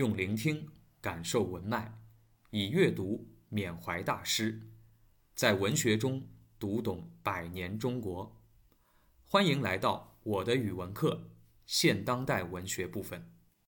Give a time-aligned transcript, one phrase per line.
[0.00, 0.66] 用聆听
[1.02, 1.92] 感受文脉，
[2.48, 4.58] 以阅读缅怀大师，
[5.34, 6.22] 在文学中
[6.58, 8.34] 读懂百年中国。
[9.28, 11.20] 欢迎来到我的语文课
[11.66, 13.22] 现当代文学部分。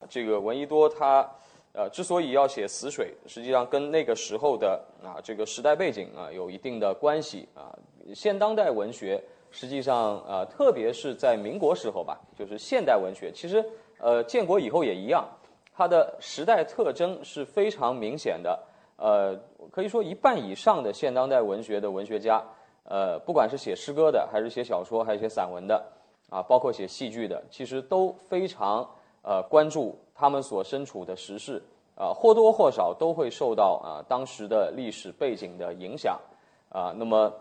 [0.09, 1.31] 这个闻一多他
[1.75, 7.79] 呃之所以要写《死水》，实际上跟那个时候的啊这个时代背景啊有一定的关系啊。
[8.15, 13.63] 现当代文学实际上啊，特别是在民国时候吧，就是现代文学，其实
[13.99, 15.29] 呃建国以后也一样。
[15.75, 18.63] 它的时代特征是非常明显的，
[18.97, 19.35] 呃，
[19.71, 22.45] 可以说一半以上的现当代文学的文学家，
[22.85, 25.83] 呃，不管是写诗歌的，还是写小说，还是写散文的，
[26.29, 28.87] 啊，包括写戏剧的，其实都非常
[29.23, 31.63] 呃关注他们所身处的时事，
[31.97, 36.21] 啊，或多或少都会受到啊当时的历史背景的影响，
[36.69, 37.33] 啊，那么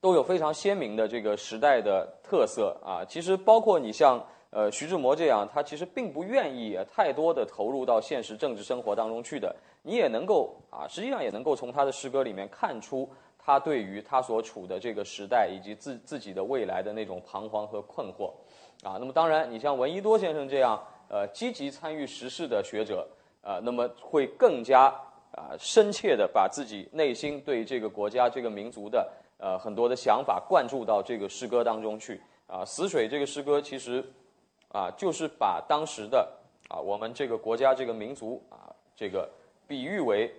[0.00, 4.24] 都有非常鲜明的这个时代的特色啊，其实包括你像。
[4.52, 9.54] 呃，徐志摩这样，他其实并不愿意太多的投入到现实政治生活当中去的。
[9.82, 18.32] 你也能够啊，实际上也能够从他的诗歌里面看出他对于他所处的这个时代以及自自己的未来的那种彷徨和困惑
[18.82, 18.98] 啊。
[18.98, 23.08] 那么当然，你像闻一多先生这样呃积极参与时事的学者
[23.42, 24.86] 啊，那么会更加
[25.30, 32.64] 啊深切的把自己内心对这个国家、这个民族的呃很多的想法灌注到这个诗歌当中去啊。
[32.64, 34.04] 死水这个诗歌其实。
[34.72, 36.28] 啊，就是把当时的
[36.68, 39.28] 啊，我们这个国家、这个民族啊，这个
[39.66, 40.32] 比喻为，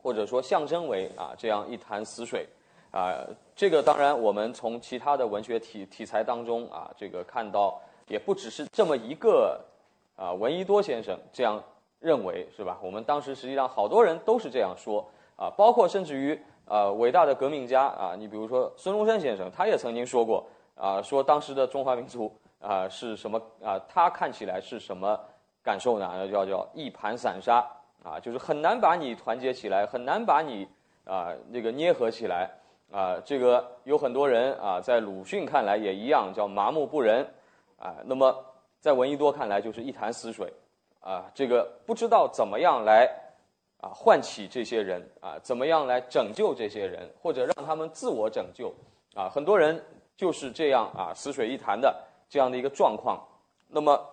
[0.00, 2.46] 或者说象征为啊，这样一潭死水
[2.92, 3.18] 啊。
[3.56, 9.60] 这个当然，我们从其他的文学题题材当中啊，这个看到也不只是这么一个
[10.14, 11.60] 啊，闻一多先生这样
[11.98, 12.78] 认为是吧？
[12.80, 20.46] 我们当时实际上好多人都是这样说啊，包括甚至于啊，伟大的革命家啊，你比如说孙中山先生，他也曾经说过
[20.76, 22.32] 啊，说当时的中华民族。
[22.62, 23.78] 啊，是什么啊？
[23.88, 25.18] 他看起来是什么
[25.62, 26.28] 感受呢？
[26.30, 27.66] 叫叫一盘散沙
[28.04, 30.66] 啊，就是很难把你团结起来，很难把你
[31.04, 32.48] 啊那个捏合起来
[32.92, 33.20] 啊。
[33.24, 37.26] 这个有很多人啊，在鲁迅看来也一样，叫麻木不仁
[37.78, 37.96] 啊。
[38.04, 38.32] 那么
[38.80, 40.52] 在闻一多看来，就是一潭死水
[41.00, 41.30] 啊。
[41.34, 43.08] 这个不知道怎么样来
[43.80, 48.72] 啊唤起这些人啊，怎么样来拯救这些人，或者让他们自我拯救
[49.14, 49.28] 啊。
[49.28, 49.84] 很多人
[50.16, 51.92] 就是这样啊，死水一潭的。
[52.32, 53.22] 这样的一个状况，
[53.68, 54.08] 那么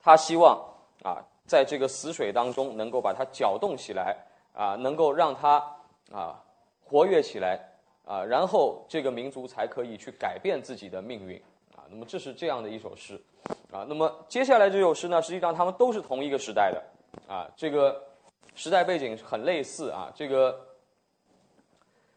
[0.00, 0.60] 他希望
[1.04, 4.16] 啊，在这个死水当中能够把它搅动起来
[4.52, 5.64] 啊，能够让它
[6.10, 6.42] 啊
[6.82, 7.56] 活跃起来
[8.04, 11.40] 啊，然后这个民族才可以去改变自己的命运
[11.76, 11.86] 啊。
[11.88, 13.14] 那么这是这样的一首诗
[13.70, 13.86] 啊。
[13.88, 16.82] 那么接下来这首诗呢，实际上他们都是同一个时代的
[17.32, 18.08] 啊，这个
[18.56, 20.10] 时代背景很类似啊。
[20.16, 20.66] 这个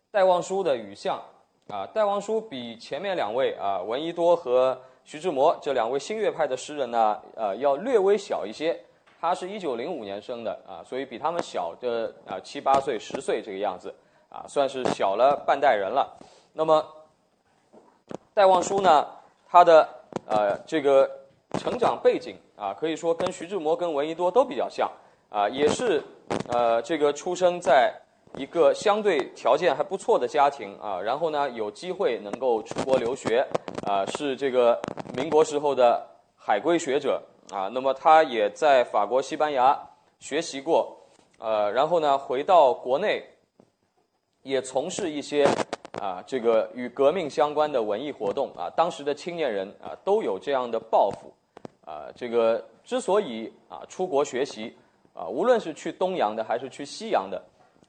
[0.09, 1.21] 戴望舒的《雨巷》
[1.71, 8.79] 啊，戴望舒比前面两位啊，闻一多和徐志摩这两位新月派的诗人呢，呃，要略微小一些。
[9.19, 13.93] 他是一九零五年生的啊，所以比他们小的啊七八岁、十岁这个样子
[14.29, 16.17] 啊，算是小了半代人了。
[16.51, 16.85] 那么
[18.33, 19.07] 戴望舒呢，
[19.47, 19.87] 他的
[20.25, 21.09] 呃这个
[21.59, 24.91] 成长背景啊，可以说跟徐志摩、跟闻一多都比较像
[25.29, 26.03] 啊，也是
[26.49, 27.93] 呃这个出生在。
[28.35, 33.45] 一个相对条件还不错的家庭啊，然后呢有机会能够出国留学
[33.85, 34.79] 啊，是这个
[35.15, 36.03] 民国时候的
[36.35, 37.21] 海归学者
[37.51, 37.69] 啊。
[37.71, 39.79] 那么他也在法国、西班牙
[40.19, 40.97] 学习过，
[41.37, 43.23] 呃，然后呢回到国内，
[44.41, 45.47] 也从事一些
[46.01, 48.67] 啊这个与革命相关的文艺活动啊。
[48.75, 51.31] 当时的青年人啊都有这样的抱负
[51.85, 52.09] 啊。
[52.15, 54.75] 这个之所以啊出国学习
[55.13, 57.39] 啊，无论是去东洋的还是去西洋的。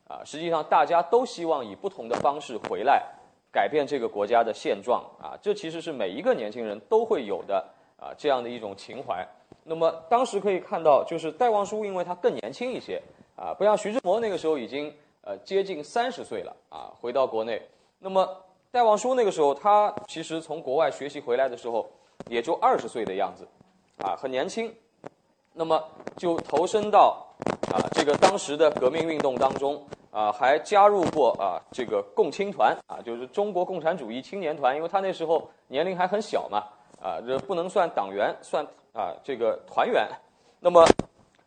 [0.09, 3.03] 啊，实际上大家都希望以不同的方式回来，
[3.51, 7.65] 改变这个国家的现状啊，这其实是每一个年轻人都会有的
[7.97, 9.27] 啊这样的一种情怀。
[9.63, 13.01] 那么当时可以看到，就是戴望舒，因为他更年轻一些
[13.35, 17.61] 啊，不像徐志摩那个时候已经呃接近三十岁了啊，回到国内。
[17.99, 18.29] 那么
[18.71, 21.89] 戴望舒那个时候，他其实从国外学习回来的时候，
[22.29, 23.49] 也就二十岁的样子，
[23.99, 24.71] 啊，很年轻。
[25.55, 25.83] 那么
[26.17, 27.25] 就投身到
[27.73, 29.81] 啊这个当时的革命运动当中
[30.15, 36.63] 啊，还加入过啊这个共青团啊，就是中国共产主义青年团，因为他那时候年龄还很小嘛
[37.03, 40.09] 啊，这不能算党员，算啊这个团员。
[40.61, 40.87] 那么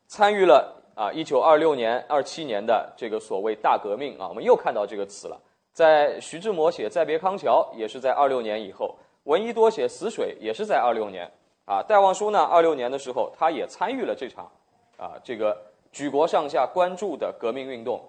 [0.08, 5.40] 参与了啊一九二六年、二七年的这个所谓大革命啊，我们又看到这个词了。
[5.72, 8.94] 在徐志摩写《再别康桥》也是在二六年以后，
[9.24, 11.32] 闻一多写《死水》也是在二六年。
[11.64, 12.44] 啊，戴望舒呢？
[12.44, 14.50] 二六年的时候，他也参与了这场，
[14.98, 15.58] 啊，这个
[15.92, 18.02] 举国上下关注的革命运动。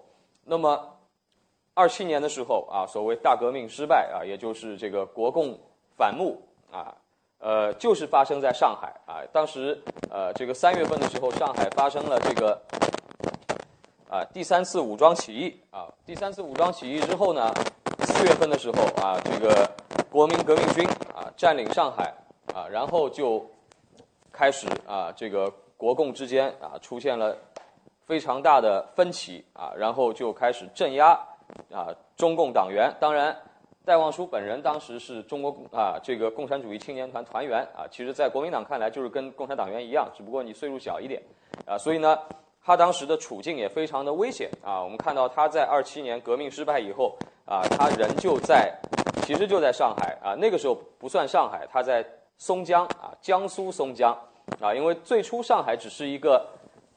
[0.49, 0.97] 那么，
[1.75, 5.55] 二七年的时候，啊，所谓大革命失败，啊，也就是这个国共
[5.95, 6.41] 反目，
[6.71, 6.91] 啊，
[7.37, 9.21] 呃，就是发生在上海啊。
[9.31, 9.79] 当时
[10.09, 12.59] 呃，这个三月份的时候，上海发生了这个
[14.09, 15.87] 啊第三次武装起义啊。
[16.03, 17.53] 第三次武装起义之后呢，
[18.07, 19.69] 四月份的时候啊，这个
[20.09, 22.11] 国民革命军啊占领上海
[22.55, 23.45] 啊，然后就
[24.31, 25.47] 开始啊，这个
[25.77, 27.37] 国共之间啊出现了
[28.09, 31.11] 非常大的分歧啊，然后就开始镇压
[31.71, 32.91] 啊中共党员。
[32.99, 33.33] 当然。
[33.85, 41.19] 戴望舒本人当时是中国啊，这个共产主义青年团团员啊，其实，在国民党看来就是跟共产党员一样，只不过你岁数小一点
[41.65, 42.19] 啊，所以呢，
[42.61, 44.83] 他当时的处境也非常的危险啊。
[44.83, 47.17] 我们看到他在二七年革命失败以后
[47.47, 48.71] 啊，他仍旧在，
[49.23, 52.05] 其实就在上海啊，那个时候不算上海，他在
[52.37, 54.15] 松江啊，江苏松江
[54.61, 56.45] 啊，因为最初上海只是一个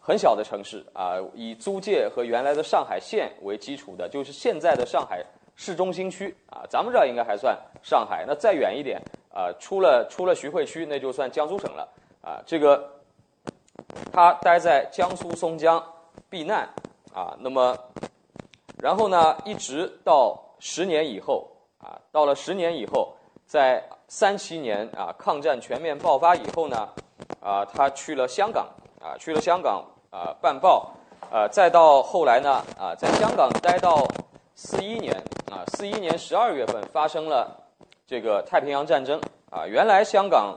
[0.03, 5.25] 很小的城市啊，以租界和原来的上海县为基础的，就是现在的上海。
[5.55, 8.25] 市中心区啊，咱们这儿应该还算上海。
[8.27, 8.99] 那再远一点
[9.31, 11.87] 啊，出了出了徐汇区，那就算江苏省了
[12.23, 12.41] 啊。
[12.47, 12.91] 这个
[14.11, 15.81] 他待在江苏松江
[16.31, 16.67] 避难
[17.13, 17.77] 啊，那么
[18.79, 21.47] 然后呢，一直到十年以后
[21.79, 23.15] 啊，到了十年以后，
[23.47, 26.89] 在三七年啊，抗战全面爆发以后呢，
[27.41, 28.67] 啊，他去了香港
[29.03, 30.93] 啊，去了香港啊办报
[31.31, 34.07] 啊，再到后来呢啊，在香港待到。
[34.55, 35.17] 四一年
[35.51, 37.57] 啊，四一年十二月份发生了
[38.07, 39.19] 这个太平洋战争
[39.51, 39.67] 啊。
[39.67, 40.57] 原来香港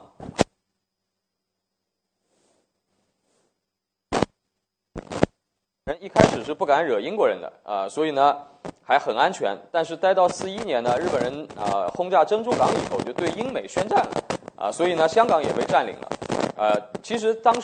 [5.85, 8.37] 人一开始是不敢惹英国人的啊，所以呢
[8.83, 9.57] 还很安全。
[9.71, 14.11] 但是待到四一年呢，日本人啊轰炸珍珠港以后，就对英美宣战了
[14.57, 16.09] 啊，所以呢香港也被占领了。
[16.57, 17.61] 呃，其实当时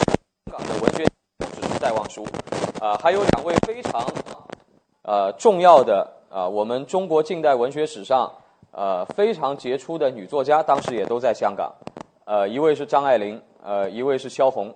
[0.68, 1.06] 的文学
[1.54, 2.26] 只是戴望舒
[2.80, 4.06] 啊，还有两位非常
[5.04, 6.08] 呃重要的。
[6.34, 8.32] 啊，我们中国近代文学史上，
[8.72, 11.76] 呃，非常杰出的女作家，当时也都在香港。
[12.24, 14.74] 呃，一位是张爱玲，呃，一位是萧红。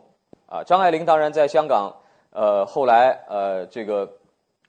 [0.47, 1.95] 啊，张爱玲当然在香港，
[2.31, 4.05] 呃，后来呃，这个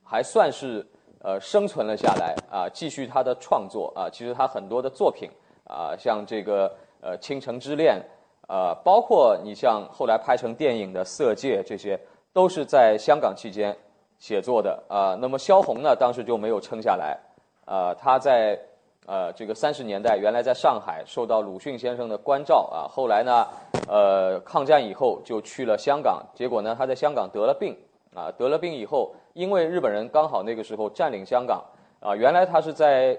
[0.04, 0.86] 还算是
[1.19, 4.08] 呃生存了下来啊，继续她的创作啊。
[4.08, 5.28] 其实她很多的作品
[5.64, 8.00] 啊，像这个呃《倾城之恋》，
[8.46, 11.98] 呃，包括你像后来拍成电影的《色戒》，这些
[12.32, 13.76] 都是在香港期间。
[14.19, 17.20] 写作的啊，那么萧红呢，当时就没有撑下来，
[17.66, 18.58] 啊，他在
[19.04, 23.46] 呃这个三十年代，原来在上海受到鲁迅先生的关照啊，后来呢，
[23.87, 27.76] 呃，抗战以后就去了香港，结果呢，他在香港得了病
[28.14, 31.62] 啊，得了病以后，因为日本人刚好那个时候占领香港
[32.00, 33.19] 啊，原来他是在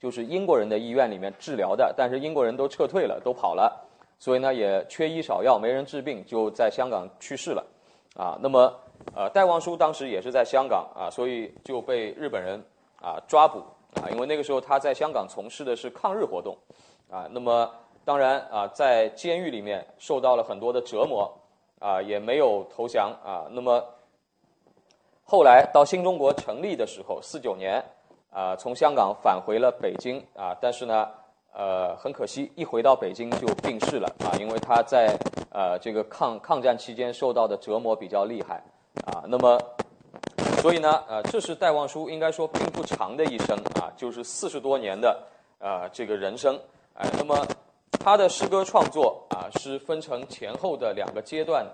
[0.00, 3.86] 就是英国人的医院里面治疗的，但是英国人都撤退了，都跑了，
[4.18, 7.66] 所以呢也缺医少药，没人治病，就在香港去世了，
[8.16, 8.74] 啊，那么。
[9.14, 12.62] 呃，戴望舒当时也是在香港啊，所以就被日本人
[13.00, 13.60] 啊抓捕
[14.02, 16.54] 啊，因为那个时候他在香港从事的是抗日活动
[17.08, 17.26] 啊。
[17.30, 17.70] 那么
[18.04, 21.32] 当然啊，在监狱里面受到了很多的折磨
[21.78, 23.46] 啊，也没有投降啊。
[23.52, 23.82] 那么
[25.24, 27.82] 后来到新中国成立的时候，四九年
[28.30, 31.08] 啊，从香港返回了北京啊，但是呢，
[31.52, 35.16] 呃，很可惜，一回到北京就病逝了啊，因为他在
[35.50, 38.62] 呃这个抗抗战期间受到的折磨比较厉害。
[39.06, 39.58] 啊，那么，
[40.60, 45.18] 所以呢，呃，这是戴望舒应该说并不长的一生啊，就是四十多年的
[45.58, 46.58] 啊这个人生，
[46.94, 47.46] 哎，那么
[47.92, 51.64] 他的诗歌创作啊是分成前后的两个阶段，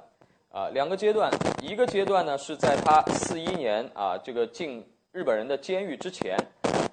[0.53, 1.33] 啊，两个阶段，
[1.63, 6.37] 一个阶段呢是在他四一年啊这个进日本人的监狱之前，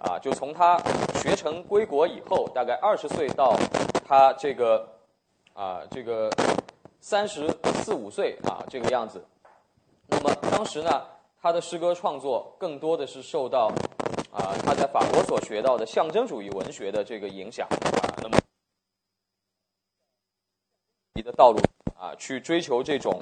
[0.03, 0.79] 啊，就从他
[1.21, 3.55] 学成归国以后，大概二十岁到
[4.03, 4.87] 他这个
[5.53, 6.29] 啊这个
[6.99, 7.47] 三十
[7.83, 9.23] 四五岁啊这个样子。
[10.07, 11.03] 那么当时呢，
[11.39, 13.71] 他的诗歌创作更多的是受到
[14.31, 18.17] 啊他在法国所学到的象征主义文学的这个影响啊。
[18.23, 18.37] 那么
[21.13, 21.59] 你的道路
[21.95, 23.19] 啊，去追求这种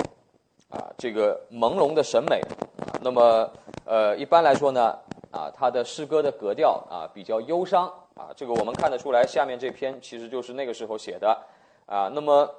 [0.70, 2.40] 啊这个朦胧的审美
[2.80, 2.96] 啊。
[3.02, 3.52] 那么
[3.84, 4.98] 呃一般来说呢
[5.32, 8.30] 啊他的诗歌的格调啊比较忧伤啊。
[8.36, 11.38] 这个我们看得出来，下面这篇其实就是那个时候写的
[11.86, 12.10] 啊。
[12.14, 12.50] 那么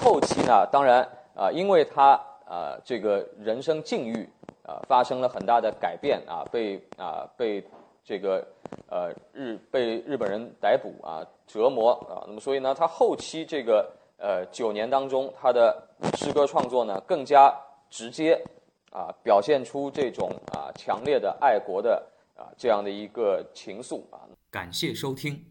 [0.00, 1.02] 后期呢，当然
[1.34, 2.20] 啊，因为他。
[2.50, 4.26] 啊，这个人生境遇
[4.62, 7.62] 啊，发生了很大的改变啊，被啊被
[8.02, 8.42] 这个
[8.88, 13.86] 呃日被日本人逮捕啊折磨啊，那么所以呢，他后期这个
[14.16, 15.76] 呃九年当中，他的
[16.14, 17.54] 诗歌创作呢更加
[17.90, 18.42] 直接
[18.90, 22.04] 啊，表现出这种啊强烈的爱国的
[22.34, 24.26] 啊这样的一个情愫啊。
[24.50, 25.44] 感谢收听，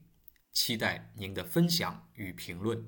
[0.51, 2.83] 期待您的分享与评论。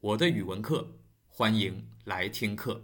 [0.00, 0.86] 我的语文课，
[1.28, 2.82] 欢迎来听课。